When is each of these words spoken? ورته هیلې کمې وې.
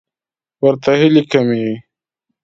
ورته 0.63 0.91
هیلې 0.99 1.23
کمې 1.31 1.57
وې. 1.65 1.75